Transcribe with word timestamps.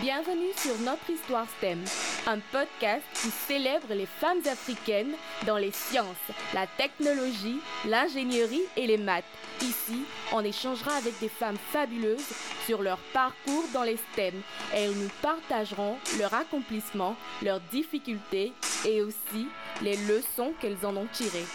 Bienvenue 0.00 0.52
sur 0.54 0.78
Notre 0.78 1.10
Histoire 1.10 1.48
STEM, 1.58 1.82
un 2.28 2.38
podcast 2.52 3.02
qui 3.14 3.30
célèbre 3.30 3.92
les 3.94 4.06
femmes 4.06 4.42
africaines 4.48 5.14
dans 5.44 5.56
les 5.56 5.72
sciences, 5.72 6.06
la 6.54 6.68
technologie, 6.68 7.58
l'ingénierie 7.84 8.62
et 8.76 8.86
les 8.86 8.96
maths. 8.96 9.24
Ici, 9.60 10.04
on 10.32 10.44
échangera 10.44 10.92
avec 10.92 11.18
des 11.18 11.28
femmes 11.28 11.58
fabuleuses 11.72 12.30
sur 12.64 12.80
leur 12.80 12.98
parcours 13.12 13.64
dans 13.74 13.82
les 13.82 13.98
STEM 14.12 14.34
et 14.72 14.82
elles 14.82 14.94
nous 14.94 15.10
partageront 15.20 15.96
leur 16.16 16.32
accomplissement, 16.32 17.16
leurs 17.42 17.60
difficultés 17.72 18.52
et 18.86 19.02
aussi 19.02 19.48
les 19.82 19.96
leçons 19.96 20.52
qu'elles 20.60 20.86
en 20.86 20.96
ont 20.96 21.08
tirées. 21.12 21.46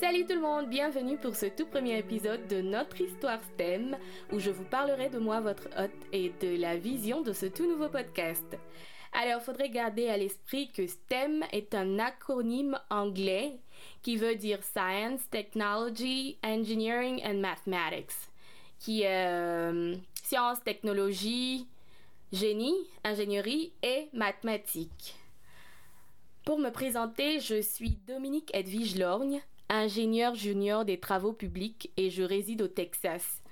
Salut 0.00 0.26
tout 0.26 0.34
le 0.34 0.40
monde, 0.40 0.68
bienvenue 0.68 1.16
pour 1.16 1.34
ce 1.34 1.46
tout 1.46 1.66
premier 1.66 1.98
épisode 1.98 2.46
de 2.46 2.60
notre 2.60 3.00
histoire 3.00 3.42
STEM 3.54 3.96
où 4.30 4.38
je 4.38 4.50
vous 4.50 4.62
parlerai 4.62 5.08
de 5.08 5.18
moi, 5.18 5.40
votre 5.40 5.66
hôte, 5.76 5.90
et 6.12 6.30
de 6.40 6.56
la 6.56 6.76
vision 6.76 7.20
de 7.20 7.32
ce 7.32 7.46
tout 7.46 7.68
nouveau 7.68 7.88
podcast. 7.88 8.56
Alors, 9.12 9.40
il 9.40 9.44
faudrait 9.44 9.70
garder 9.70 10.08
à 10.08 10.16
l'esprit 10.16 10.70
que 10.70 10.86
STEM 10.86 11.42
est 11.50 11.74
un 11.74 11.98
acronyme 11.98 12.78
anglais 12.90 13.58
qui 14.02 14.16
veut 14.16 14.36
dire 14.36 14.62
Science, 14.62 15.28
Technology, 15.30 16.38
Engineering 16.44 17.20
and 17.24 17.40
Mathematics, 17.40 18.14
qui 18.78 19.02
est 19.02 19.26
euh, 19.26 19.96
science, 20.22 20.62
technologie, 20.62 21.66
génie, 22.32 22.76
ingénierie 23.02 23.72
et 23.82 24.08
mathématiques. 24.12 25.16
Pour 26.44 26.60
me 26.60 26.70
présenter, 26.70 27.40
je 27.40 27.60
suis 27.60 27.98
Dominique 28.06 28.52
Edwige 28.54 28.96
Lorgne, 28.96 29.42
ingénieur 29.68 30.34
junior 30.34 30.84
des 30.84 30.98
travaux 30.98 31.32
publics 31.32 31.90
et 31.96 32.10
je 32.10 32.22
réside 32.22 32.62
au 32.62 32.68
Texas. 32.68 33.42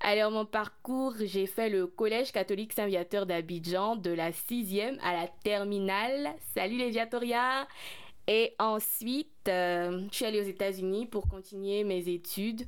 Alors 0.00 0.30
mon 0.30 0.44
parcours, 0.44 1.14
j'ai 1.20 1.46
fait 1.46 1.68
le 1.68 1.86
collège 1.86 2.32
catholique 2.32 2.72
Saint-Viateur 2.72 3.26
d'Abidjan 3.26 3.96
de 3.96 4.10
la 4.10 4.32
sixième 4.32 4.98
à 5.02 5.12
la 5.12 5.28
terminale. 5.28 6.34
Salut 6.54 6.76
les 6.76 6.90
Viatoriens 6.90 7.66
Et 8.26 8.54
ensuite, 8.58 9.48
euh, 9.48 10.06
je 10.10 10.16
suis 10.16 10.24
allée 10.24 10.40
aux 10.40 10.48
États-Unis 10.48 11.06
pour 11.06 11.28
continuer 11.28 11.84
mes 11.84 12.08
études 12.08 12.66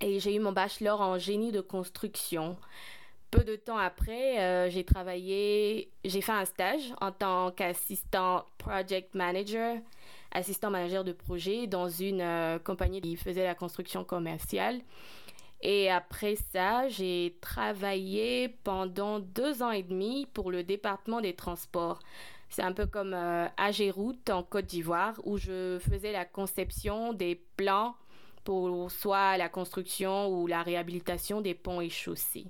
et 0.00 0.20
j'ai 0.20 0.34
eu 0.34 0.40
mon 0.40 0.52
bachelor 0.52 1.00
en 1.00 1.18
génie 1.18 1.52
de 1.52 1.60
construction. 1.60 2.56
Peu 3.30 3.42
de 3.42 3.56
temps 3.56 3.78
après, 3.78 4.38
euh, 4.38 4.70
j'ai 4.70 4.84
travaillé, 4.84 5.90
j'ai 6.04 6.20
fait 6.20 6.32
un 6.32 6.44
stage 6.44 6.92
en 7.00 7.10
tant 7.10 7.50
qu'assistant 7.50 8.44
project 8.58 9.14
manager 9.14 9.78
assistant 10.32 10.70
manager 10.70 11.04
de 11.04 11.12
projet 11.12 11.66
dans 11.66 11.88
une 11.88 12.20
euh, 12.20 12.58
compagnie 12.58 13.00
qui 13.00 13.16
faisait 13.16 13.44
la 13.44 13.54
construction 13.54 14.04
commerciale. 14.04 14.80
Et 15.62 15.90
après 15.90 16.36
ça, 16.52 16.88
j'ai 16.88 17.38
travaillé 17.40 18.48
pendant 18.62 19.18
deux 19.20 19.62
ans 19.62 19.70
et 19.70 19.82
demi 19.82 20.26
pour 20.32 20.50
le 20.50 20.62
département 20.62 21.20
des 21.20 21.34
transports. 21.34 22.00
C'est 22.48 22.62
un 22.62 22.72
peu 22.72 22.86
comme 22.86 23.14
euh, 23.14 23.48
Agéroute 23.56 24.30
en 24.30 24.42
Côte 24.42 24.66
d'Ivoire 24.66 25.14
où 25.24 25.38
je 25.38 25.78
faisais 25.80 26.12
la 26.12 26.24
conception 26.24 27.12
des 27.12 27.40
plans 27.56 27.96
pour 28.44 28.90
soit 28.90 29.36
la 29.36 29.48
construction 29.48 30.28
ou 30.28 30.46
la 30.46 30.62
réhabilitation 30.62 31.40
des 31.40 31.54
ponts 31.54 31.80
et 31.80 31.90
chaussées. 31.90 32.46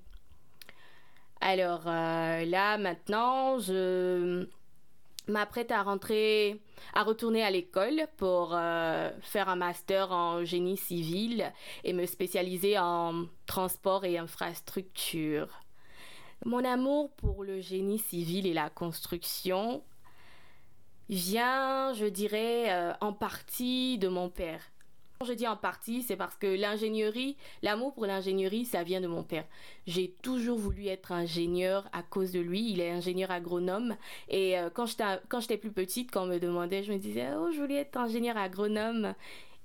Alors 1.40 1.84
euh, 1.86 2.44
là, 2.44 2.76
maintenant, 2.76 3.58
je 3.58 4.46
m'apprête 5.28 5.70
à 5.70 5.82
rentrer, 5.82 6.60
à 6.94 7.02
retourner 7.02 7.42
à 7.42 7.50
l'école 7.50 8.06
pour 8.16 8.50
euh, 8.52 9.10
faire 9.20 9.48
un 9.48 9.56
master 9.56 10.12
en 10.12 10.44
génie 10.44 10.76
civil 10.76 11.52
et 11.84 11.92
me 11.92 12.06
spécialiser 12.06 12.78
en 12.78 13.26
transport 13.46 14.04
et 14.04 14.18
infrastructure. 14.18 15.48
Mon 16.44 16.64
amour 16.64 17.10
pour 17.16 17.44
le 17.44 17.60
génie 17.60 17.98
civil 17.98 18.46
et 18.46 18.54
la 18.54 18.70
construction 18.70 19.82
vient, 21.08 21.92
je 21.94 22.06
dirais, 22.06 22.72
euh, 22.72 22.92
en 23.00 23.12
partie 23.12 23.98
de 23.98 24.08
mon 24.08 24.28
père. 24.28 24.60
Je 25.24 25.32
dis 25.32 25.48
en 25.48 25.56
partie, 25.56 26.02
c'est 26.02 26.16
parce 26.16 26.36
que 26.36 26.46
l'ingénierie, 26.46 27.36
l'amour 27.62 27.94
pour 27.94 28.04
l'ingénierie, 28.04 28.66
ça 28.66 28.82
vient 28.82 29.00
de 29.00 29.06
mon 29.06 29.22
père. 29.22 29.46
J'ai 29.86 30.10
toujours 30.22 30.58
voulu 30.58 30.88
être 30.88 31.10
ingénieur 31.10 31.88
à 31.92 32.02
cause 32.02 32.32
de 32.32 32.40
lui. 32.40 32.70
Il 32.70 32.80
est 32.80 32.90
ingénieur 32.90 33.30
agronome. 33.30 33.96
Et 34.28 34.58
euh, 34.58 34.68
quand 34.70 34.86
j'étais 34.86 35.56
plus 35.56 35.72
petite, 35.72 36.10
quand 36.10 36.24
on 36.24 36.26
me 36.26 36.38
demandait, 36.38 36.82
je 36.82 36.92
me 36.92 36.98
disais, 36.98 37.28
oh, 37.38 37.50
je 37.50 37.58
voulais 37.58 37.76
être 37.76 37.96
ingénieur 37.96 38.36
agronome. 38.36 39.14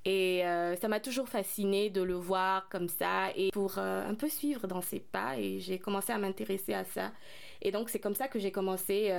Et 0.06 0.46
euh, 0.46 0.76
ça 0.78 0.88
m'a 0.88 1.02
toujours 1.02 1.28
fasciné 1.28 1.90
de 1.90 2.02
le 2.02 2.16
voir 2.16 2.70
comme 2.70 2.88
ça 2.88 3.30
et 3.36 3.52
pour 3.52 3.78
euh, 3.78 4.10
un 4.10 4.16
peu 4.16 4.30
suivre 4.30 4.68
dans 4.68 4.82
ses 4.82 5.02
pas. 5.02 5.38
Et 5.38 5.60
j'ai 5.60 5.80
commencé 5.80 6.14
à 6.14 6.18
m'intéresser 6.18 6.74
à 6.74 6.86
ça. 6.86 7.12
Et 7.62 7.72
donc, 7.72 7.90
c'est 7.90 8.00
comme 8.00 8.16
ça 8.16 8.30
que 8.30 8.40
j'ai 8.40 8.52
commencé 8.52 9.12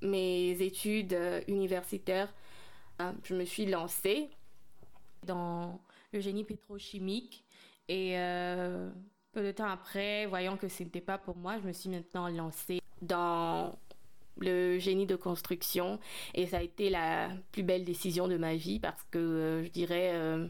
mes 0.00 0.62
études 0.62 1.18
universitaires. 1.48 2.32
Je 3.24 3.34
me 3.34 3.44
suis 3.44 3.66
lancée 3.66 4.30
dans 5.28 5.80
le 6.12 6.20
génie 6.20 6.44
pétrochimique. 6.44 7.44
Et 7.88 8.18
euh, 8.18 8.90
peu 9.32 9.42
de 9.42 9.52
temps 9.52 9.68
après, 9.68 10.26
voyant 10.26 10.56
que 10.56 10.68
ce 10.68 10.82
n'était 10.82 11.00
pas 11.00 11.18
pour 11.18 11.36
moi, 11.36 11.58
je 11.62 11.66
me 11.66 11.72
suis 11.72 11.88
maintenant 11.88 12.28
lancée 12.28 12.80
dans 13.00 13.78
le 14.38 14.78
génie 14.78 15.06
de 15.06 15.16
construction. 15.16 16.00
Et 16.34 16.46
ça 16.46 16.58
a 16.58 16.62
été 16.62 16.90
la 16.90 17.30
plus 17.52 17.62
belle 17.62 17.84
décision 17.84 18.26
de 18.28 18.36
ma 18.36 18.56
vie 18.56 18.80
parce 18.80 19.02
que 19.10 19.18
euh, 19.18 19.64
je 19.64 19.68
dirais, 19.68 20.12
euh, 20.14 20.48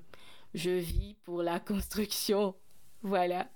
je 0.55 0.71
vis 0.71 1.17
pour 1.25 1.43
la 1.43 1.61
construction. 1.61 2.55
Voilà. 3.03 3.49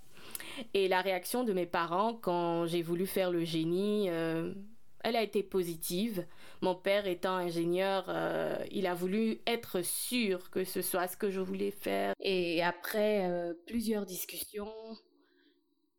Et 0.75 0.89
la 0.89 1.01
réaction 1.01 1.45
de 1.45 1.53
mes 1.53 1.67
parents 1.67 2.15
quand 2.15 2.67
j'ai 2.67 2.83
voulu 2.83 3.07
faire 3.07 3.31
le 3.31 3.45
génie, 3.45 4.07
elle 4.07 5.17
a 5.17 5.23
été 5.23 5.43
positive. 5.43 6.27
Mon 6.63 6.77
père 6.77 7.09
étant 7.09 7.35
ingénieur, 7.35 8.05
euh, 8.07 8.57
il 8.71 8.87
a 8.87 8.95
voulu 8.95 9.41
être 9.49 9.83
sûr 9.83 10.49
que 10.49 10.63
ce 10.63 10.81
soit 10.81 11.09
ce 11.09 11.17
que 11.17 11.29
je 11.29 11.41
voulais 11.41 11.73
faire. 11.73 12.15
Et 12.21 12.63
après 12.63 13.29
euh, 13.29 13.53
plusieurs 13.67 14.07
discussions, 14.07 14.73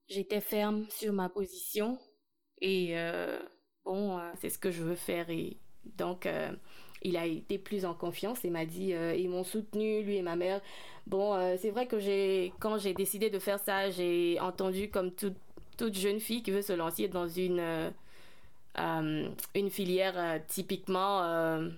j'étais 0.07 0.40
ferme 0.40 0.85
sur 0.90 1.12
ma 1.12 1.28
position. 1.28 2.00
Et 2.62 2.97
euh, 2.97 3.38
bon, 3.84 4.18
c'est 4.40 4.50
ce 4.50 4.57
que 4.57 4.72
je 4.72 4.84
veux 4.84 4.96
faire. 4.96 5.29
Et 5.29 5.57
donc, 5.97 6.29
il 7.01 7.18
a 7.18 7.25
été 7.25 7.57
plus 7.57 7.84
en 7.84 7.94
confiance 7.94 8.45
et 8.45 8.50
m'a 8.50 8.66
dit, 8.66 8.94
ils 9.18 9.28
m'ont 9.30 9.44
soutenu, 9.44 10.01
lui 10.01 10.16
et 10.16 10.22
ma 10.22 10.38
mère. 10.38 10.62
Bon, 11.07 11.57
c'est 11.57 11.72
vrai 11.72 11.88
que 11.88 11.97
quand 12.59 12.78
j'ai 12.78 12.94
décidé 12.94 13.30
de 13.30 13.38
faire 13.38 13.59
ça, 13.59 13.90
j'ai 13.90 14.40
entendu 14.40 14.90
comme 14.90 15.12
toute 15.12 15.94
jeune 15.94 16.22
fille 16.22 16.41
qui 16.41 16.51
veut 16.51 16.62
se 16.62 16.72
lancer 16.72 17.09
dans 17.09 17.28
une 17.28 17.91
une 18.76 19.70
filière 19.70 20.14
euh, 20.18 20.40
typiquement 20.48 21.24
euh, 21.24 21.70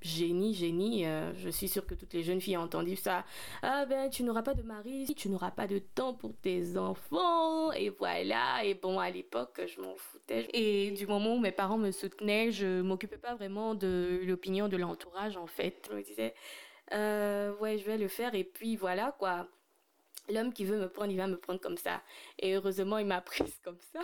génie, 0.00 0.54
génie. 0.54 1.04
je 1.34 1.48
suis 1.48 1.68
sûre 1.68 1.84
que 1.84 1.94
toutes 1.94 2.12
les 2.14 2.22
jeunes 2.22 2.40
filles 2.40 2.56
ont 2.56 2.62
entendu 2.62 2.94
ça. 2.94 3.24
Ah 3.62 3.84
ben, 3.86 4.08
tu 4.08 4.22
n'auras 4.22 4.42
pas 4.42 4.54
de 4.54 4.62
mari, 4.62 5.12
tu 5.16 5.28
n'auras 5.28 5.50
pas 5.50 5.66
de 5.66 5.78
temps 5.78 6.14
pour 6.14 6.36
tes 6.40 6.76
enfants. 6.76 7.72
Et 7.72 7.90
voilà. 7.90 8.64
Et 8.64 8.74
bon, 8.74 9.00
à 9.00 9.10
l'époque, 9.10 9.60
je 9.66 9.80
m'en 9.80 9.96
foutais. 9.96 10.48
Et 10.52 10.92
du 10.92 11.06
moment 11.06 11.34
où 11.34 11.40
mes 11.40 11.50
parents 11.50 11.78
me 11.78 11.90
soutenaient, 11.90 12.52
je 12.52 12.80
m'occupais 12.80 13.18
pas 13.18 13.34
vraiment 13.34 13.74
de 13.74 14.20
l'opinion 14.24 14.68
de 14.68 14.76
l'entourage, 14.76 15.36
en 15.36 15.48
fait. 15.48 15.88
Je 15.90 15.96
me 15.96 16.02
disais, 16.02 16.34
ouais, 16.92 17.78
je 17.78 17.84
vais 17.84 17.98
le 17.98 18.08
faire. 18.08 18.34
Et 18.36 18.44
puis 18.44 18.76
voilà, 18.76 19.16
quoi. 19.18 19.48
L'homme 20.30 20.52
qui 20.52 20.64
veut 20.64 20.78
me 20.78 20.88
prendre, 20.88 21.10
il 21.10 21.16
va 21.16 21.26
me 21.26 21.38
prendre 21.38 21.60
comme 21.60 21.78
ça. 21.78 22.02
Et 22.38 22.54
heureusement, 22.54 22.98
il 22.98 23.06
m'a 23.06 23.20
prise 23.22 23.58
comme 23.64 23.78
ça. 23.92 24.00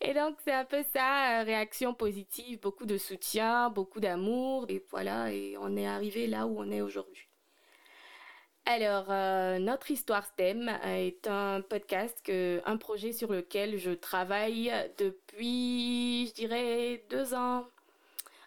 Et 0.00 0.14
donc, 0.14 0.36
c'est 0.44 0.52
un 0.52 0.64
peu 0.64 0.82
ça, 0.92 1.40
euh, 1.40 1.44
réaction 1.44 1.92
positive, 1.92 2.60
beaucoup 2.60 2.86
de 2.86 2.98
soutien, 2.98 3.70
beaucoup 3.70 4.00
d'amour. 4.00 4.66
Et 4.68 4.84
voilà, 4.90 5.32
et 5.32 5.56
on 5.58 5.76
est 5.76 5.86
arrivé 5.86 6.26
là 6.26 6.46
où 6.46 6.60
on 6.60 6.70
est 6.70 6.80
aujourd'hui. 6.82 7.28
Alors, 8.64 9.06
euh, 9.10 9.58
notre 9.58 9.90
histoire 9.90 10.24
STEM 10.26 10.68
est 10.84 11.26
un 11.26 11.62
podcast, 11.62 12.30
un 12.30 12.76
projet 12.76 13.12
sur 13.12 13.32
lequel 13.32 13.78
je 13.78 13.90
travaille 13.90 14.72
depuis, 14.98 16.26
je 16.28 16.34
dirais, 16.34 17.04
deux 17.10 17.34
ans, 17.34 17.66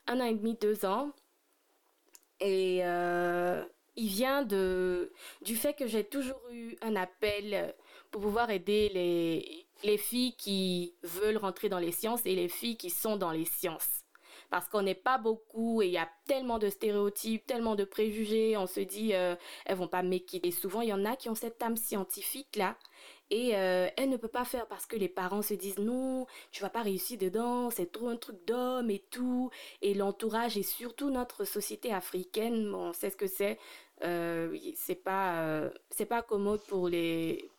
un 0.08 0.20
an 0.22 0.26
et 0.26 0.36
demi, 0.36 0.56
deux 0.56 0.86
ans. 0.86 1.12
Et 2.40 2.82
euh, 2.84 3.64
il 3.96 4.08
vient 4.08 4.44
de, 4.44 5.12
du 5.44 5.56
fait 5.56 5.74
que 5.74 5.88
j'ai 5.88 6.04
toujours 6.04 6.42
eu 6.52 6.76
un 6.82 6.96
appel 6.96 7.76
pour 8.12 8.22
pouvoir 8.22 8.50
aider 8.52 8.90
les, 8.94 9.66
les 9.84 9.98
filles 9.98 10.36
qui 10.36 10.96
veulent 11.04 11.38
rentrer 11.38 11.70
dans 11.70 11.80
les 11.80 11.92
sciences 11.92 12.26
et 12.26 12.36
les 12.36 12.50
filles 12.50 12.78
qui 12.78 12.90
sont 12.90 13.18
dans 13.18 13.32
les 13.32 13.46
sciences. 13.46 14.04
Parce 14.50 14.68
qu'on 14.68 14.82
n'est 14.82 14.96
pas 14.96 15.18
beaucoup 15.18 15.82
et 15.82 15.88
il 15.88 15.94
y 15.94 15.98
a 15.98 16.10
tellement 16.26 16.60
de 16.60 16.70
stéréotypes, 16.70 17.46
tellement 17.46 17.76
de 17.76 17.86
préjugés. 17.86 18.58
On 18.58 18.68
se 18.68 18.82
dit, 18.82 19.14
euh, 19.14 19.36
elles 19.66 19.78
vont 19.78 19.88
pas 19.88 20.04
m'équiper. 20.04 20.50
Et 20.50 20.52
souvent, 20.52 20.82
il 20.82 20.90
y 20.90 20.94
en 20.94 21.06
a 21.06 21.16
qui 21.16 21.30
ont 21.30 21.36
cette 21.36 21.62
âme 21.64 21.78
scientifique-là. 21.78 22.76
Et 23.30 23.56
euh, 23.56 23.88
elle 23.96 24.10
ne 24.10 24.18
peut 24.18 24.28
pas 24.28 24.44
faire 24.44 24.68
parce 24.68 24.86
que 24.86 24.98
les 24.98 25.08
parents 25.08 25.42
se 25.42 25.54
disent 25.54 25.80
non, 25.80 26.28
tu 26.52 26.62
vas 26.62 26.70
pas 26.70 26.82
réussir 26.82 27.18
dedans, 27.18 27.70
c'est 27.70 27.90
trop 27.90 28.10
un 28.10 28.18
truc 28.18 28.46
d'homme 28.46 28.90
et 28.90 29.00
tout. 29.10 29.50
Et 29.82 29.94
l'entourage 29.94 30.58
et 30.58 30.64
surtout 30.64 31.10
notre 31.10 31.46
société 31.46 31.94
africaine, 31.94 32.76
on 32.76 32.92
sait 32.92 33.10
ce 33.10 33.16
que 33.16 33.28
c'est. 33.28 33.58
Euh, 34.04 34.58
c'est 34.76 34.96
pas, 34.96 35.44
euh, 35.44 35.70
c'est 35.92 36.06
pas 36.06 36.22
commode 36.22 36.62
pour 36.68 36.90
les, 36.90 37.50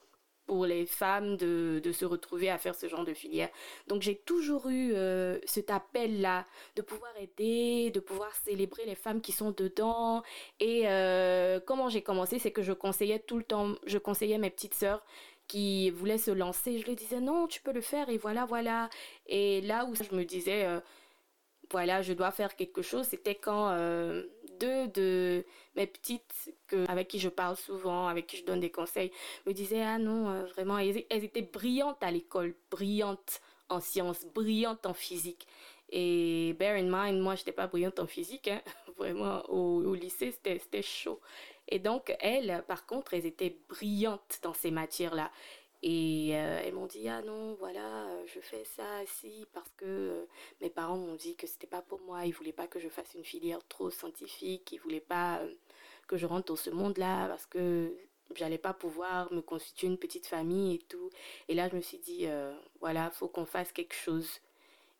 pour 0.47 0.67
les 0.67 0.87
femmes 0.87 1.37
de, 1.37 1.81
de, 1.83 1.93
se 1.93 2.05
retrouver 2.05 2.51
à 2.51 2.59
faire 2.59 2.75
ce 2.75 2.89
genre 2.89 3.05
de 3.05 3.15
filière. 3.15 3.49
Donc 3.87 4.03
j'ai 4.03 4.17
toujours 4.17 4.69
eu 4.69 4.93
euh, 4.95 5.39
cet 5.45 5.71
appel-là 5.71 6.47
de 6.77 6.83
pouvoir 6.83 7.13
aider, 7.21 7.91
de 7.91 8.01
pouvoir 8.01 8.35
célébrer 8.35 8.85
les 8.87 8.95
femmes 8.95 9.21
qui 9.21 9.33
sont 9.33 9.53
dedans. 9.53 10.23
Et 10.61 10.89
euh, 10.89 11.61
comment 11.61 11.89
j'ai 11.89 12.03
commencé, 12.03 12.39
c'est 12.39 12.51
que 12.51 12.63
je 12.63 12.73
conseillais 12.73 13.21
tout 13.21 13.39
le 13.39 13.45
temps, 13.45 13.75
je 13.87 13.99
conseillais 13.99 14.39
mes 14.39 14.51
petites 14.51 14.75
sœurs 14.75 15.05
qui 15.47 15.91
voulaient 15.91 16.19
se 16.19 16.31
lancer. 16.31 16.79
Je 16.79 16.87
leur 16.87 16.97
disais 16.97 17.21
non, 17.21 17.47
tu 17.47 17.63
peux 17.63 17.73
le 17.73 17.81
faire 17.81 18.09
et 18.09 18.19
voilà, 18.19 18.45
voilà. 18.45 18.91
Et 19.27 19.61
là 19.61 19.85
où 19.85 19.95
je 19.95 20.15
me 20.15 20.25
disais, 20.25 20.65
euh, 20.67 20.81
voilà, 21.71 22.03
je 22.03 22.13
dois 22.13 22.33
faire 22.33 22.57
quelque 22.57 22.83
chose, 22.83 23.07
c'était 23.07 23.37
quand 23.37 23.71
deux 24.63 24.89
de 24.89 25.45
mes 25.77 25.87
petites 25.87 26.55
que, 26.69 26.89
avec 26.89 27.09
qui 27.09 27.19
je 27.19 27.29
parle 27.29 27.57
souvent, 27.57 28.07
avec 28.07 28.27
qui 28.27 28.37
je 28.37 28.45
donne 28.45 28.61
des 28.61 28.71
conseils, 28.71 29.11
me 29.47 29.53
disaient 29.53 29.83
Ah 29.83 29.99
non, 29.99 30.31
euh, 30.31 30.45
vraiment, 30.45 30.79
elles, 30.79 31.05
étaient 31.11 31.43
brillantes 31.43 32.03
à 32.03 32.11
l'école, 32.11 32.55
brillantes 32.71 33.41
en 33.69 33.81
sciences, 33.81 34.25
brillantes 34.35 34.87
en 34.87 34.95
physique. 34.95 35.47
Et 35.91 36.55
bear 36.59 36.77
in 36.77 36.89
mind, 36.89 37.21
moi, 37.21 37.35
je 37.35 37.41
n'étais 37.41 37.53
pas 37.53 37.67
brillante 37.67 37.99
en 37.99 38.07
physique, 38.07 38.49
hein. 38.49 38.63
vraiment, 38.97 39.43
au 39.51 39.95
lycée, 39.95 40.33
c'était 40.33 40.83
chaud. 40.83 41.21
Et 41.69 41.79
donc, 41.79 42.15
elles, 42.21 42.65
par 42.67 42.87
contre, 42.87 43.15
elles 43.15 43.27
étaient 43.27 43.57
brillantes 43.69 44.41
dans 44.43 44.55
ces 44.55 44.71
matières-là. 44.71 45.31
Et 45.83 46.31
euh, 46.35 46.61
elles 46.65 46.75
m'ont 46.75 46.87
dit 46.87 47.09
ah 47.09 47.23
non 47.23 47.55
voilà 47.55 48.07
euh, 48.07 48.23
je 48.27 48.39
fais 48.39 48.65
ça 48.65 48.85
si 49.05 49.45
parce 49.53 49.71
que 49.77 49.85
euh, 49.85 50.27
mes 50.61 50.71
parents 50.71 50.97
m'ont 50.97 51.17
dit 51.17 51.35
que 51.35 51.49
c'était 51.49 51.67
pas 51.67 51.83
pour 51.83 52.01
moi. 52.03 52.25
Ils 52.25 52.33
voulaient 52.33 52.53
pas 52.53 52.69
que 52.69 52.79
je 52.79 52.89
fasse 52.89 53.15
une 53.15 53.25
filière 53.25 53.59
trop 53.69 53.91
scientifique. 53.91 54.71
Ils 54.71 54.79
voulaient 54.79 55.01
pas 55.01 55.41
que 56.07 56.17
je 56.17 56.27
rentre 56.27 56.47
dans 56.47 56.57
ce 56.57 56.71
monde 56.71 56.99
là 56.99 57.27
parce 57.27 57.47
que 57.47 57.93
j'allais 58.37 58.59
pas 58.59 58.73
pouvoir 58.73 59.33
me 59.33 59.41
constituer 59.41 59.89
une 59.89 59.99
petite 59.99 60.27
famille 60.27 60.77
et 60.77 60.79
tout 60.79 61.11
et 61.49 61.55
là 61.55 61.69
je 61.69 61.77
me 61.77 61.81
suis 61.81 61.99
dit 61.99 62.27
voilà 62.81 63.11
faut 63.11 63.29
qu'on 63.29 63.45
fasse 63.45 63.73
quelque 63.73 63.95
chose 63.95 64.41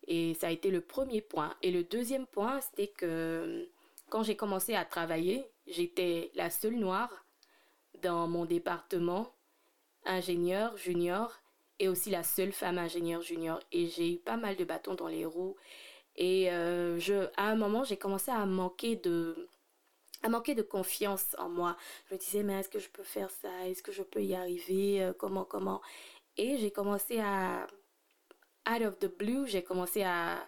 et 0.07 0.33
ça 0.33 0.47
a 0.47 0.51
été 0.51 0.69
le 0.69 0.81
premier 0.81 1.21
point. 1.21 1.55
Et 1.61 1.71
le 1.71 1.83
deuxième 1.85 2.27
point 2.27 2.59
c'était 2.59 2.87
que 2.87 3.69
quand 4.09 4.23
j'ai 4.23 4.35
commencé 4.35 4.75
à 4.75 4.83
travailler 4.83 5.45
j'étais 5.65 6.31
la 6.35 6.49
seule 6.49 6.75
noire 6.75 7.25
dans 8.01 8.27
mon 8.27 8.45
département 8.45 9.33
ingénieur 10.05 10.75
junior 10.77 11.31
et 11.79 11.87
aussi 11.89 12.09
la 12.09 12.23
seule 12.23 12.51
femme 12.53 12.77
ingénieure 12.77 13.21
junior. 13.21 13.59
Et 13.71 13.87
j'ai 13.87 14.13
eu 14.13 14.17
pas 14.19 14.37
mal 14.37 14.55
de 14.55 14.63
bâtons 14.65 14.95
dans 14.95 15.07
les 15.07 15.25
roues. 15.25 15.55
Et 16.15 16.51
euh, 16.51 16.99
je, 16.99 17.27
à 17.37 17.47
un 17.49 17.55
moment, 17.55 17.83
j'ai 17.83 17.97
commencé 17.97 18.31
à 18.31 18.45
manquer 18.45 18.95
de 18.97 19.47
à 20.23 20.29
manquer 20.29 20.55
de 20.55 20.61
confiance 20.63 21.35
en 21.37 21.49
moi. 21.49 21.77
Je 22.09 22.15
me 22.15 22.19
disais, 22.19 22.43
mais 22.43 22.59
est-ce 22.59 22.69
que 22.69 22.79
je 22.79 22.89
peux 22.89 23.03
faire 23.03 23.29
ça? 23.29 23.67
Est-ce 23.67 23.83
que 23.83 23.91
je 23.91 24.03
peux 24.03 24.23
y 24.23 24.35
arriver? 24.35 25.03
Euh, 25.03 25.13
Comment, 25.13 25.45
comment? 25.45 25.81
Et 26.37 26.57
j'ai 26.57 26.71
commencé 26.71 27.19
à, 27.19 27.67
out 28.69 28.81
of 28.81 28.99
the 28.99 29.07
blue, 29.17 29.47
j'ai 29.47 29.63
commencé 29.63 30.03
à, 30.03 30.47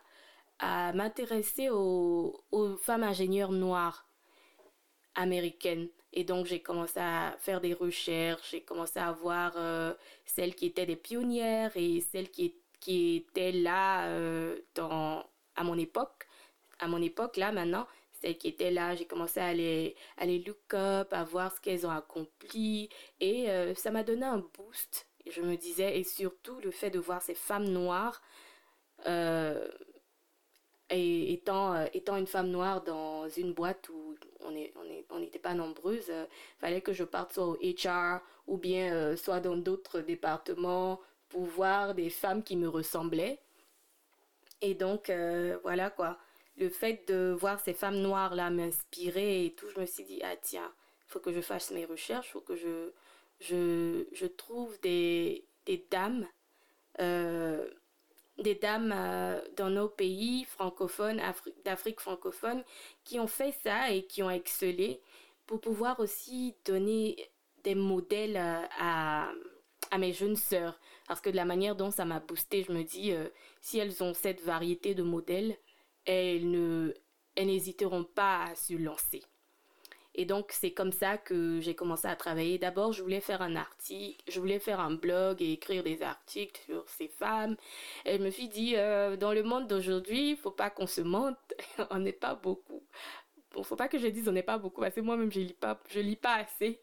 à 0.59 0.93
m'intéresser 0.93 1.69
aux, 1.69 2.43
aux 2.51 2.77
femmes 2.77 3.03
ingénieures 3.03 3.51
noires 3.51 4.04
américaines. 5.15 5.89
Et 6.13 6.23
donc, 6.23 6.45
j'ai 6.45 6.61
commencé 6.61 6.99
à 6.99 7.35
faire 7.39 7.59
des 7.59 7.73
recherches, 7.73 8.51
j'ai 8.51 8.61
commencé 8.61 8.99
à 8.99 9.11
voir 9.11 9.53
euh, 9.57 9.93
celles 10.25 10.55
qui 10.55 10.67
étaient 10.67 10.85
des 10.85 10.95
pionnières 10.95 11.75
et 11.75 11.99
celles 11.99 12.29
qui, 12.29 12.55
qui 12.79 13.17
étaient 13.17 13.51
là 13.51 14.07
euh, 14.07 14.59
dans, 14.75 15.25
à 15.55 15.63
mon 15.63 15.77
époque. 15.77 16.27
À 16.79 16.87
mon 16.87 17.01
époque, 17.01 17.35
là, 17.37 17.51
maintenant, 17.51 17.85
celles 18.21 18.37
qui 18.37 18.47
étaient 18.47 18.71
là, 18.71 18.95
j'ai 18.95 19.05
commencé 19.05 19.41
à 19.41 19.53
les, 19.53 19.95
à 20.17 20.25
les 20.25 20.39
look 20.39 20.73
up, 20.73 21.11
à 21.11 21.23
voir 21.25 21.53
ce 21.53 21.59
qu'elles 21.59 21.85
ont 21.85 21.91
accompli. 21.91 22.89
Et 23.19 23.49
euh, 23.49 23.75
ça 23.75 23.91
m'a 23.91 24.03
donné 24.03 24.25
un 24.25 24.37
boost. 24.37 25.07
Je 25.29 25.41
me 25.41 25.57
disais, 25.57 25.99
et 25.99 26.03
surtout 26.03 26.59
le 26.61 26.71
fait 26.71 26.91
de 26.91 26.99
voir 26.99 27.21
ces 27.21 27.35
femmes 27.35 27.67
noires 27.67 28.21
et 30.89 31.33
étant, 31.33 31.83
étant 31.93 32.15
une 32.15 32.27
femme 32.27 32.49
noire 32.49 32.83
dans 32.83 33.14
une 33.29 33.53
boîte 33.53 33.89
où 33.89 34.15
on 34.41 34.51
n'était 34.51 34.73
on 34.75 35.19
est, 35.19 35.35
on 35.35 35.39
pas 35.39 35.53
nombreuses, 35.53 36.09
euh, 36.09 36.25
fallait 36.59 36.81
que 36.81 36.93
je 36.93 37.03
parte 37.03 37.33
soit 37.33 37.45
au 37.47 37.57
HR 37.61 38.21
ou 38.47 38.57
bien 38.57 38.93
euh, 38.93 39.15
soit 39.15 39.39
dans 39.39 39.55
d'autres 39.57 40.01
départements 40.01 40.99
pour 41.29 41.45
voir 41.45 41.95
des 41.95 42.09
femmes 42.09 42.43
qui 42.43 42.55
me 42.55 42.67
ressemblaient. 42.67 43.39
Et 44.61 44.73
donc, 44.73 45.11
voilà 45.63 45.89
quoi. 45.89 46.17
Le 46.57 46.69
fait 46.69 47.07
de 47.09 47.35
voir 47.37 47.59
ces 47.59 47.73
femmes 47.73 47.97
noires-là 47.97 48.49
m'inspirer 48.49 49.45
et 49.45 49.51
tout, 49.51 49.67
je 49.69 49.79
me 49.81 49.85
suis 49.85 50.05
dit, 50.05 50.21
ah 50.23 50.35
tiens, 50.41 50.71
il 51.07 51.11
faut 51.11 51.19
que 51.19 51.33
je 51.33 51.41
fasse 51.41 51.71
mes 51.71 51.85
recherches, 51.85 52.27
il 52.29 52.31
faut 52.31 52.41
que 52.41 52.55
je, 52.55 52.91
je, 53.41 54.05
je 54.13 54.25
trouve 54.25 54.79
des, 54.79 55.43
des 55.65 55.85
dames 55.91 56.25
des 58.37 58.55
dames 58.55 58.93
euh, 58.93 59.39
dans 59.55 59.69
nos 59.69 59.87
pays 59.87 60.45
francophones, 60.45 61.21
d'Afrique 61.63 61.99
francophone, 61.99 62.63
qui 63.03 63.19
ont 63.19 63.27
fait 63.27 63.53
ça 63.63 63.91
et 63.91 64.05
qui 64.05 64.23
ont 64.23 64.29
excellé 64.29 65.01
pour 65.45 65.61
pouvoir 65.61 65.99
aussi 65.99 66.55
donner 66.65 67.17
des 67.63 67.75
modèles 67.75 68.37
euh, 68.37 68.65
à, 68.79 69.29
à, 69.91 69.97
mes 69.97 70.13
jeunes 70.13 70.35
sœurs. 70.35 70.79
Parce 71.07 71.21
que 71.21 71.29
de 71.29 71.35
la 71.35 71.45
manière 71.45 71.75
dont 71.75 71.91
ça 71.91 72.05
m'a 72.05 72.19
boosté, 72.19 72.63
je 72.63 72.71
me 72.71 72.83
dis, 72.83 73.11
euh, 73.11 73.29
si 73.61 73.77
elles 73.77 74.03
ont 74.03 74.13
cette 74.13 74.41
variété 74.41 74.95
de 74.95 75.03
modèles, 75.03 75.57
elles 76.05 76.93
elles 77.35 77.47
n'hésiteront 77.47 78.05
pas 78.05 78.45
à 78.45 78.55
se 78.55 78.73
lancer. 78.73 79.21
Et 80.15 80.25
donc, 80.25 80.51
c'est 80.51 80.71
comme 80.71 80.93
ça 80.93 81.17
que 81.17 81.59
j'ai 81.59 81.75
commencé 81.75 82.07
à 82.07 82.15
travailler. 82.15 82.57
D'abord, 82.57 82.93
je 82.93 83.03
voulais 83.03 83.19
faire 83.19 83.41
un 83.41 83.55
article, 83.55 84.23
je 84.31 84.39
voulais 84.39 84.59
faire 84.59 84.79
un 84.79 84.93
blog 84.93 85.41
et 85.41 85.51
écrire 85.51 85.83
des 85.83 86.01
articles 86.01 86.61
sur 86.65 86.87
ces 86.89 87.09
femmes. 87.09 87.57
Et 88.05 88.17
je 88.17 88.23
me 88.23 88.29
suis 88.29 88.47
dit, 88.47 88.75
euh, 88.77 89.17
dans 89.17 89.33
le 89.33 89.43
monde 89.43 89.67
d'aujourd'hui, 89.67 90.31
il 90.31 90.37
faut 90.37 90.51
pas 90.51 90.69
qu'on 90.69 90.87
se 90.87 91.01
mente. 91.01 91.37
on 91.91 91.99
n'est 91.99 92.13
pas 92.13 92.35
beaucoup. 92.35 92.81
Bon, 93.53 93.63
faut 93.63 93.75
pas 93.75 93.87
que 93.89 93.99
je 93.99 94.07
dise 94.07 94.27
on 94.29 94.31
n'est 94.33 94.43
pas 94.43 94.57
beaucoup, 94.57 94.81
parce 94.81 94.95
que 94.95 95.01
moi-même, 95.01 95.31
je 95.31 95.39
lis 95.41 95.55
lis 95.95 96.15
pas 96.15 96.35
assez. 96.35 96.81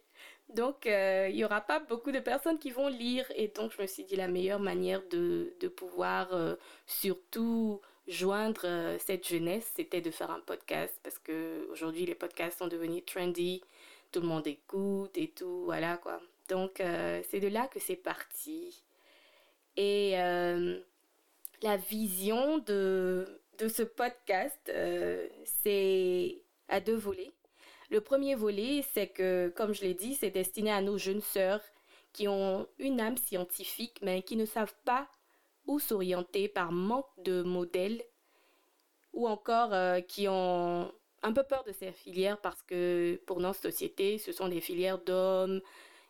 Donc, 0.50 0.87
euh, 0.87 1.29
il 1.31 1.37
y 1.37 1.44
aura 1.44 1.62
pas 1.62 1.81
beaucoup 1.81 2.12
de 2.12 2.20
personnes 2.20 2.58
qui 2.58 2.70
vont 2.70 2.88
lire. 2.88 3.25
Et 3.37 3.49
donc, 3.49 3.73
je 3.76 3.81
me 3.82 3.87
suis 3.87 4.05
dit, 4.05 4.17
la 4.17 4.29
meilleure 4.29 4.61
manière 4.61 5.02
de, 5.11 5.55
de 5.61 5.69
pouvoir 5.69 6.32
euh, 6.34 6.56
surtout 6.87 7.81
joindre 8.09 8.63
euh, 8.65 8.99
cette 8.99 9.27
jeunesse, 9.27 9.71
c'était 9.75 10.01
de 10.01 10.11
faire 10.11 10.31
un 10.31 10.41
podcast 10.41 10.99
parce 11.03 11.19
que 11.19 11.69
aujourd'hui 11.71 12.07
les 12.07 12.15
podcasts 12.15 12.59
sont 12.59 12.69
devenus 12.69 13.05
trendy, 13.05 13.63
tout 14.11 14.21
le 14.21 14.27
monde 14.27 14.47
écoute 14.47 15.17
et 15.17 15.29
tout, 15.29 15.65
voilà 15.65 15.97
quoi. 15.97 16.21
Donc 16.49 16.81
euh, 16.81 17.23
c'est 17.31 17.41
de 17.41 17.49
là 17.49 17.69
que 17.69 17.81
c'est 17.81 17.97
parti. 17.97 18.82
Et 19.77 20.21
euh, 20.21 20.79
la 21.63 21.77
vision 21.77 22.59
de, 22.59 23.41
de 23.59 23.69
ce 23.69 23.82
podcast, 23.82 24.71
c'est 25.44 26.43
à 26.69 26.81
deux 26.81 26.97
volets. 26.97 27.32
Le 27.91 28.01
premier 28.01 28.35
volet, 28.35 28.82
c'est 28.94 29.09
que, 29.09 29.53
comme 29.55 29.75
je 29.75 29.82
l'ai 29.82 29.94
dit, 29.94 30.15
c'est 30.15 30.31
destiné 30.31 30.73
à 30.73 30.81
nos 30.81 30.99
jeunes 30.99 31.21
sœurs 31.21 31.63
qui 32.13 32.29
ont 32.29 32.67
une 32.79 33.01
âme 33.01 33.17
scientifique, 33.17 33.99
mais 34.03 34.23
qui 34.23 34.37
ne 34.37 34.47
savent 34.47 34.75
pas 34.85 35.09
ou 35.67 35.79
s'orienter 35.79 36.49
par 36.49 36.73
manque 36.73 37.07
de 37.19 37.43
modèles 37.43 38.03
ou 39.13 39.29
encore 39.29 39.73
euh, 39.73 40.01
qui 40.01 40.27
ont 40.29 40.93
un 41.23 41.33
peu 41.33 41.43
peur 41.45 41.65
de 41.65 41.73
ces 41.73 41.93
filières 41.93 42.41
parce 42.41 42.63
que 42.63 43.21
pour 43.27 43.41
notre 43.41 43.61
société, 43.61 44.19
ce 44.19 44.33
sont 44.33 44.49
des 44.49 44.61
filières 44.61 44.99
d'hommes 44.99 45.61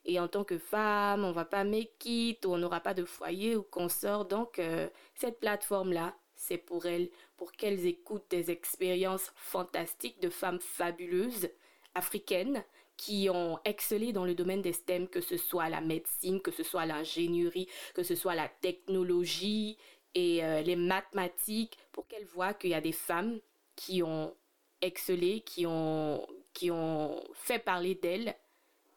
et 0.04 0.18
en 0.18 0.28
tant 0.28 0.44
que 0.44 0.58
femme, 0.58 1.24
on 1.24 1.32
va 1.32 1.44
pas 1.44 1.64
it 1.64 2.44
ou 2.44 2.52
on 2.52 2.58
n'aura 2.58 2.80
pas 2.80 2.94
de 2.94 3.04
foyer 3.04 3.56
ou 3.56 3.62
qu'on 3.62 3.88
sort. 3.88 4.24
Donc 4.24 4.58
euh, 4.58 4.88
cette 5.14 5.38
plateforme-là, 5.40 6.14
c'est 6.34 6.58
pour 6.58 6.86
elles, 6.86 7.10
pour 7.36 7.52
qu'elles 7.52 7.86
écoutent 7.86 8.30
des 8.30 8.50
expériences 8.50 9.32
fantastiques 9.36 10.20
de 10.20 10.30
femmes 10.30 10.60
fabuleuses 10.60 11.48
africaines 11.94 12.64
qui 13.02 13.28
ont 13.28 13.58
excellé 13.64 14.12
dans 14.12 14.24
le 14.24 14.32
domaine 14.32 14.62
des 14.62 14.72
STEM, 14.72 15.08
que 15.08 15.20
ce 15.20 15.36
soit 15.36 15.68
la 15.68 15.80
médecine, 15.80 16.40
que 16.40 16.52
ce 16.52 16.62
soit 16.62 16.86
l'ingénierie, 16.86 17.66
que 17.94 18.04
ce 18.04 18.14
soit 18.14 18.36
la 18.36 18.48
technologie 18.48 19.76
et 20.14 20.44
euh, 20.44 20.62
les 20.62 20.76
mathématiques, 20.76 21.78
pour 21.90 22.06
qu'elles 22.06 22.26
voient 22.26 22.54
qu'il 22.54 22.70
y 22.70 22.74
a 22.74 22.80
des 22.80 22.92
femmes 22.92 23.40
qui 23.74 24.04
ont 24.04 24.32
excellé, 24.80 25.40
qui 25.40 25.66
ont, 25.66 26.24
qui 26.52 26.70
ont 26.70 27.20
fait 27.34 27.58
parler 27.58 27.96
d'elles, 27.96 28.36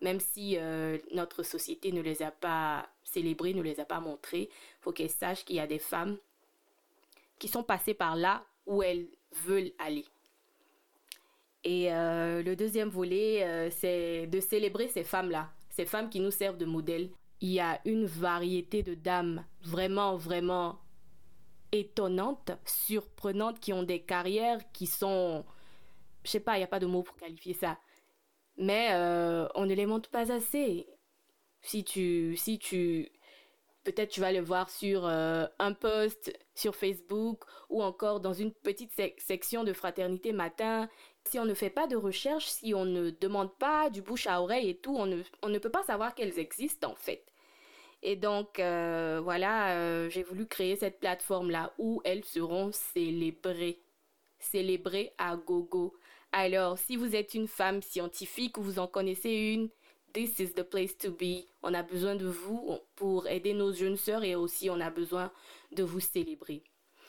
même 0.01 0.19
si 0.19 0.55
euh, 0.59 0.99
notre 1.11 1.41
société 1.41 1.91
ne 1.91 2.01
les 2.01 2.21
a 2.21 2.29
pas 2.29 2.87
célébrées, 3.03 3.55
ne 3.55 3.63
les 3.63 3.79
a 3.79 3.85
pas 3.85 4.01
montrées. 4.01 4.49
Il 4.51 4.81
faut 4.81 4.91
qu'elles 4.91 5.09
sachent 5.09 5.45
qu'il 5.45 5.55
y 5.55 5.59
a 5.59 5.65
des 5.65 5.79
femmes 5.79 6.19
qui 7.39 7.47
sont 7.47 7.63
passées 7.63 7.95
par 7.95 8.15
là 8.15 8.45
où 8.67 8.83
elles 8.83 9.07
veulent 9.31 9.71
aller. 9.79 10.05
Et 11.65 11.91
euh, 11.91 12.43
le 12.43 12.55
deuxième 12.55 12.89
volet, 12.89 13.43
euh, 13.43 13.69
c'est 13.71 14.27
de 14.27 14.39
célébrer 14.39 14.87
ces 14.87 15.03
femmes-là, 15.03 15.49
ces 15.69 15.87
femmes 15.87 16.09
qui 16.11 16.19
nous 16.19 16.29
servent 16.29 16.59
de 16.59 16.65
modèle. 16.65 17.09
Il 17.41 17.49
y 17.49 17.59
a 17.59 17.81
une 17.85 18.05
variété 18.05 18.83
de 18.83 18.93
dames 18.93 19.43
vraiment, 19.63 20.15
vraiment 20.15 20.79
étonnantes, 21.71 22.51
surprenantes, 22.65 23.59
qui 23.59 23.73
ont 23.73 23.83
des 23.83 24.03
carrières 24.03 24.61
qui 24.73 24.85
sont... 24.85 25.43
Je 26.23 26.29
sais 26.29 26.39
pas, 26.39 26.55
il 26.55 26.59
n'y 26.59 26.63
a 26.63 26.67
pas 26.67 26.79
de 26.79 26.85
mot 26.85 27.01
pour 27.01 27.15
qualifier 27.17 27.53
ça. 27.53 27.79
Mais 28.57 28.89
euh, 28.91 29.47
on 29.55 29.65
ne 29.65 29.73
les 29.73 29.87
montre 29.87 30.09
pas 30.11 30.31
assez. 30.31 30.87
Si 31.63 31.83
tu, 31.83 32.37
si 32.37 32.59
tu, 32.59 33.09
peut-être 33.83 34.11
tu 34.11 34.21
vas 34.21 34.31
le 34.31 34.39
voir 34.39 34.69
sur 34.69 35.05
un 35.05 35.73
post 35.73 36.31
sur 36.53 36.75
Facebook 36.75 37.43
ou 37.69 37.81
encore 37.83 38.19
dans 38.19 38.33
une 38.33 38.53
petite 38.53 38.91
section 39.17 39.63
de 39.63 39.73
fraternité 39.73 40.31
matin. 40.31 40.87
Si 41.27 41.39
on 41.39 41.45
ne 41.45 41.53
fait 41.53 41.71
pas 41.71 41.87
de 41.87 41.95
recherche, 41.95 42.45
si 42.45 42.73
on 42.73 42.85
ne 42.85 43.09
demande 43.09 43.53
pas 43.57 43.89
du 43.89 44.01
bouche 44.01 44.27
à 44.27 44.41
oreille 44.41 44.69
et 44.69 44.77
tout, 44.77 44.95
on 44.95 45.07
ne, 45.49 45.57
peut 45.57 45.71
pas 45.71 45.83
savoir 45.83 46.13
qu'elles 46.13 46.37
existent 46.39 46.91
en 46.91 46.95
fait. 46.95 47.25
Et 48.03 48.15
donc, 48.15 48.59
euh, 48.59 49.19
voilà, 49.23 49.75
euh, 49.77 50.09
j'ai 50.09 50.21
voulu 50.21 50.45
créer 50.45 50.75
cette 50.75 50.99
plateforme-là 50.99 51.73
où 51.79 52.01
elles 52.05 52.23
seront 52.23 52.71
célébrées. 52.71 53.79
Célébrées 54.37 55.13
à 55.17 55.35
gogo. 55.35 55.95
Alors, 56.31 56.77
si 56.77 56.97
vous 56.97 57.15
êtes 57.15 57.33
une 57.33 57.47
femme 57.47 57.81
scientifique 57.81 58.57
ou 58.57 58.61
vous 58.61 58.77
en 58.77 58.87
connaissez 58.87 59.31
une, 59.31 59.69
this 60.13 60.37
is 60.37 60.53
the 60.53 60.63
place 60.63 60.95
to 60.97 61.11
be. 61.11 61.45
On 61.63 61.73
a 61.73 61.81
besoin 61.81 62.15
de 62.15 62.27
vous 62.27 62.77
pour 62.95 63.27
aider 63.27 63.53
nos 63.53 63.73
jeunes 63.73 63.97
sœurs 63.97 64.23
et 64.23 64.35
aussi 64.35 64.69
on 64.69 64.79
a 64.79 64.91
besoin 64.91 65.31
de 65.71 65.83
vous 65.83 65.99
célébrer. 65.99 66.63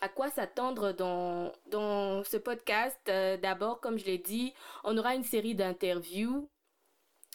À 0.06 0.08
quoi 0.08 0.30
s'attendre 0.30 0.92
dans, 0.92 1.52
dans 1.68 2.22
ce 2.22 2.36
podcast 2.36 3.00
euh, 3.08 3.36
D'abord, 3.36 3.80
comme 3.80 3.98
je 3.98 4.04
l'ai 4.04 4.18
dit, 4.18 4.54
on 4.84 4.96
aura 4.96 5.16
une 5.16 5.24
série 5.24 5.56
d'interviews 5.56 6.48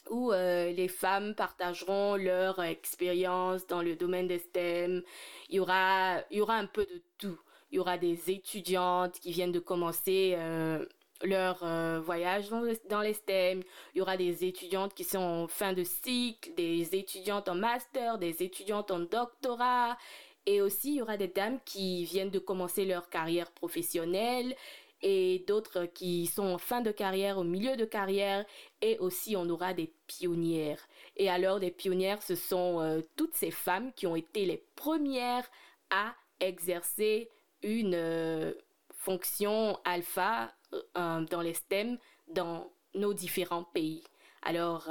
où 0.10 0.32
euh, 0.32 0.72
les 0.72 0.88
femmes 0.88 1.36
partageront 1.36 2.16
leur 2.16 2.64
expérience 2.64 3.68
dans 3.68 3.82
le 3.82 3.98
domaine 3.98 4.30
des 4.30 4.40
STEM. 4.40 5.04
Il 5.50 5.56
y 5.56 5.60
aura, 5.60 6.22
il 6.32 6.38
y 6.38 6.42
aura 6.42 6.56
un 6.56 6.66
peu 6.66 6.86
de 6.86 7.04
tout. 7.18 7.38
Il 7.72 7.76
y 7.76 7.80
aura 7.80 7.98
des 7.98 8.32
étudiantes 8.32 9.20
qui 9.20 9.34
viennent 9.34 9.52
de 9.52 9.60
commencer 9.60 10.36
euh, 10.38 10.86
leur 11.24 11.66
voyage 12.00 12.48
dans, 12.48 12.64
dans, 12.90 13.02
les 13.02 13.16
STEM. 13.16 13.64
Il 13.94 13.98
y 13.98 14.02
aura 14.02 14.16
des 14.16 14.46
étudiantes 14.46 14.94
qui 14.94 15.04
sont 15.04 15.20
en 15.20 15.48
fin 15.50 15.74
de 15.74 15.84
cycle, 15.84 16.54
des 16.56 16.96
étudiantes 16.96 17.50
en 17.50 17.56
master, 17.56 18.18
des 18.18 18.42
étudiantes 18.42 18.92
en 18.92 19.02
doctorat. 19.02 19.98
Et 20.46 20.62
aussi, 20.62 20.90
il 20.90 20.96
y 20.96 21.02
aura 21.02 21.18
des 21.18 21.28
dames 21.28 21.60
qui 21.66 22.06
viennent 22.06 22.32
de 22.32 22.40
commencer 22.40 22.86
leur 22.86 23.10
carrière 23.10 23.52
professionnelle 23.52 24.56
et 25.02 25.44
d'autres 25.48 25.86
qui 25.86 26.28
sont 26.28 26.46
en 26.46 26.58
fin 26.58 26.82
de 26.82 26.92
carrière, 26.92 27.38
au 27.38 27.44
milieu 27.44 27.76
de 27.76 27.86
carrière, 27.86 28.46
et 28.82 28.98
aussi 29.00 29.36
on 29.36 29.50
aura 29.50 29.74
des 29.74 29.92
pionnières. 30.08 30.80
Et 31.18 31.30
alors 31.30 31.60
des 31.60 31.72
pionnières, 31.72 32.22
ce 32.22 32.36
sont 32.36 32.80
euh, 32.80 33.02
toutes 33.16 33.34
ces 33.36 33.52
femmes 33.52 33.92
qui 33.94 34.08
ont 34.08 34.16
été 34.16 34.46
les 34.46 34.64
premières 34.76 35.50
à 35.90 36.14
exercer 36.40 37.30
une 37.64 37.96
euh, 37.96 38.54
fonction 38.94 39.80
alpha 39.86 40.54
euh, 40.74 41.22
dans 41.22 41.42
les 41.42 41.54
STEM 41.54 41.98
dans 42.28 42.72
nos 42.94 43.14
différents 43.14 43.64
pays. 43.64 44.04
Alors 44.44 44.88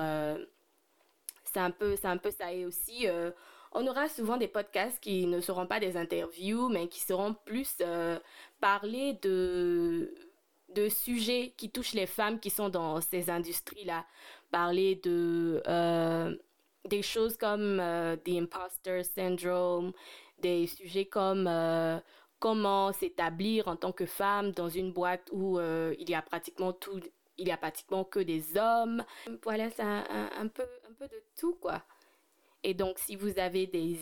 c'est 1.44 1.58
un 1.58 1.72
peu, 1.72 1.96
c'est 1.96 2.06
un 2.06 2.18
peu 2.18 2.30
ça 2.30 2.52
et 2.52 2.64
aussi 2.64 3.06
on 3.72 3.86
aura 3.86 4.08
souvent 4.08 4.36
des 4.36 4.48
podcasts 4.48 5.00
qui 5.00 5.26
ne 5.26 5.40
seront 5.40 5.66
pas 5.66 5.80
des 5.80 5.96
interviews, 5.96 6.68
mais 6.68 6.88
qui 6.88 7.00
seront 7.00 7.34
plus 7.44 7.76
euh, 7.80 8.18
parler 8.60 9.14
de, 9.22 10.12
de 10.74 10.88
sujets 10.88 11.54
qui 11.56 11.70
touchent 11.70 11.94
les 11.94 12.06
femmes 12.06 12.40
qui 12.40 12.50
sont 12.50 12.68
dans 12.68 13.00
ces 13.00 13.30
industries-là. 13.30 14.04
Parler 14.50 14.96
de 14.96 15.62
euh, 15.68 16.36
des 16.88 17.02
choses 17.02 17.36
comme 17.36 17.78
euh, 17.80 18.16
the 18.16 18.30
imposter 18.30 19.04
syndrome, 19.04 19.92
des 20.40 20.66
sujets 20.66 21.06
comme 21.06 21.48
comment 22.40 22.92
s'établir 22.92 23.68
en 23.68 23.76
tant 23.76 23.92
que 23.92 24.06
femme 24.06 24.52
dans 24.52 24.68
une 24.68 24.92
boîte 24.92 25.28
où 25.32 25.60
il 25.60 26.10
y 26.10 26.14
a 26.14 26.22
pratiquement 26.22 26.72
tout, 26.72 26.98
il 27.36 27.48
y 27.48 27.52
a 27.52 27.56
pratiquement 27.56 28.04
que 28.04 28.20
des 28.20 28.56
hommes. 28.56 29.04
Voilà, 29.44 29.70
c'est 29.70 29.82
un, 29.82 30.48
peu, 30.48 30.64
un 30.88 30.92
peu 30.94 31.06
de 31.08 31.22
tout, 31.38 31.54
quoi. 31.60 31.82
Et 32.62 32.74
donc, 32.74 32.98
si 32.98 33.16
vous 33.16 33.38
avez 33.38 33.66
des 33.66 33.96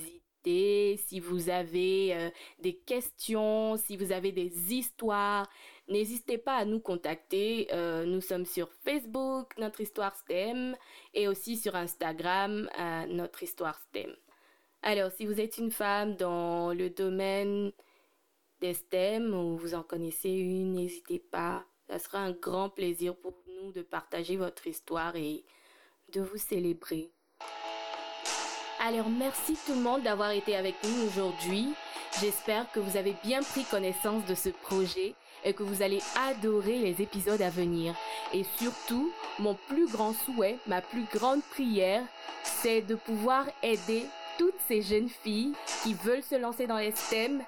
idées, 0.44 0.98
si 1.06 1.20
vous 1.20 1.48
avez 1.48 2.14
euh, 2.14 2.30
des 2.60 2.74
questions, 2.74 3.76
si 3.76 3.96
vous 3.96 4.12
avez 4.12 4.32
des 4.32 4.74
histoires, 4.74 5.48
n'hésitez 5.88 6.38
pas 6.38 6.56
à 6.56 6.64
nous 6.64 6.80
contacter. 6.80 7.68
Euh, 7.72 8.04
nous 8.04 8.20
sommes 8.20 8.46
sur 8.46 8.72
Facebook, 8.84 9.56
Notre 9.58 9.80
Histoire 9.80 10.16
STEM, 10.16 10.76
et 11.14 11.28
aussi 11.28 11.56
sur 11.56 11.76
Instagram, 11.76 12.68
euh, 12.78 13.06
Notre 13.06 13.42
Histoire 13.42 13.78
STEM. 13.88 14.14
Alors, 14.82 15.10
si 15.12 15.26
vous 15.26 15.40
êtes 15.40 15.58
une 15.58 15.72
femme 15.72 16.16
dans 16.16 16.72
le 16.72 16.90
domaine 16.90 17.72
des 18.60 18.74
STEM 18.74 19.34
ou 19.34 19.56
vous 19.56 19.74
en 19.74 19.82
connaissez 19.82 20.30
une, 20.30 20.72
n'hésitez 20.72 21.18
pas. 21.18 21.64
Ça 21.88 21.98
sera 21.98 22.18
un 22.18 22.32
grand 22.32 22.70
plaisir 22.70 23.16
pour 23.16 23.34
nous 23.46 23.72
de 23.72 23.82
partager 23.82 24.36
votre 24.36 24.66
histoire 24.66 25.16
et 25.16 25.44
de 26.12 26.20
vous 26.20 26.36
célébrer. 26.36 27.10
Alors 28.80 29.08
merci 29.08 29.56
tout 29.66 29.74
le 29.74 29.80
monde 29.80 30.02
d'avoir 30.02 30.30
été 30.30 30.54
avec 30.54 30.76
nous 30.84 31.08
aujourd'hui. 31.08 31.74
J'espère 32.20 32.70
que 32.70 32.78
vous 32.78 32.96
avez 32.96 33.16
bien 33.24 33.42
pris 33.42 33.64
connaissance 33.64 34.24
de 34.26 34.36
ce 34.36 34.50
projet 34.50 35.14
et 35.44 35.52
que 35.52 35.64
vous 35.64 35.82
allez 35.82 36.00
adorer 36.28 36.78
les 36.78 37.02
épisodes 37.02 37.42
à 37.42 37.50
venir. 37.50 37.94
Et 38.32 38.44
surtout, 38.56 39.10
mon 39.40 39.56
plus 39.68 39.88
grand 39.88 40.12
souhait, 40.12 40.58
ma 40.68 40.80
plus 40.80 41.06
grande 41.12 41.42
prière, 41.50 42.02
c'est 42.44 42.82
de 42.82 42.94
pouvoir 42.94 43.46
aider 43.64 44.06
toutes 44.38 44.58
ces 44.68 44.82
jeunes 44.82 45.08
filles 45.08 45.54
qui 45.82 45.94
veulent 45.94 46.22
se 46.22 46.36
lancer 46.36 46.68
dans 46.68 46.78
les 46.78 46.92
STEM, 46.92 47.42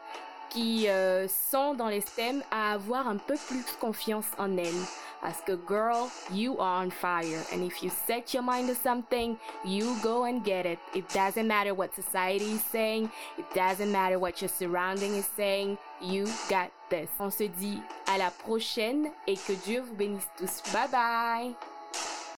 qui 0.48 0.88
euh, 0.88 1.28
sont 1.28 1.74
dans 1.74 1.88
les 1.88 2.00
STEM, 2.00 2.42
à 2.50 2.72
avoir 2.72 3.06
un 3.06 3.18
peu 3.18 3.36
plus 3.48 3.64
confiance 3.80 4.26
en 4.36 4.56
elles 4.56 4.84
Ask 5.22 5.48
a 5.48 5.56
girl, 5.56 6.10
you 6.32 6.58
are 6.58 6.82
on 6.82 6.90
fire. 6.90 7.42
And 7.52 7.62
if 7.62 7.82
you 7.82 7.90
set 7.90 8.32
your 8.32 8.42
mind 8.42 8.68
to 8.68 8.74
something, 8.74 9.38
you 9.64 9.96
go 10.02 10.24
and 10.24 10.42
get 10.42 10.66
it. 10.66 10.78
It 10.94 11.08
doesn't 11.10 11.46
matter 11.46 11.74
what 11.74 11.94
society 11.94 12.52
is 12.52 12.64
saying. 12.64 13.10
It 13.38 13.44
doesn't 13.54 13.92
matter 13.92 14.18
what 14.18 14.40
your 14.40 14.48
surrounding 14.48 15.14
is 15.14 15.28
saying. 15.36 15.78
You 16.00 16.26
got 16.48 16.70
this. 16.88 17.10
On 17.18 17.30
se 17.30 17.48
dit 17.48 17.82
à 18.06 18.18
la 18.18 18.30
prochaine 18.30 19.12
et 19.26 19.36
que 19.36 19.52
Dieu 19.64 19.82
vous 19.82 19.94
bénisse 19.94 20.28
tous. 20.38 20.62
Bye 20.72 20.88
bye. 20.90 21.69